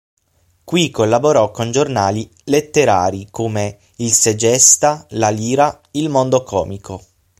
[0.63, 6.99] Qui collaborò con giornali letterari come "Il Segesta", "La Lira", "il Mondo Comico".